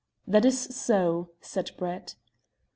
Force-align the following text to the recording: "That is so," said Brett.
"That 0.25 0.45
is 0.45 0.59
so," 0.59 1.29
said 1.41 1.69
Brett. 1.77 2.15